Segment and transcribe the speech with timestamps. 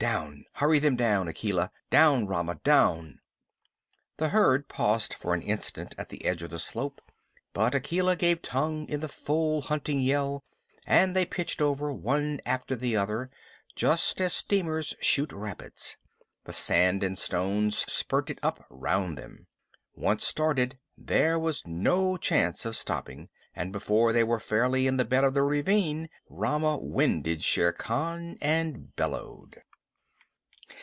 [0.00, 1.70] Down hurry them down, Akela!
[1.88, 3.20] Down, Rama, down!"
[4.16, 7.00] The herd paused for an instant at the edge of the slope,
[7.52, 10.42] but Akela gave tongue in the full hunting yell,
[10.84, 13.30] and they pitched over one after the other,
[13.76, 15.98] just as steamers shoot rapids,
[16.42, 19.46] the sand and stones spurting up round them.
[19.94, 25.04] Once started, there was no chance of stopping, and before they were fairly in the
[25.04, 29.62] bed of the ravine Rama winded Shere Khan and bellowed.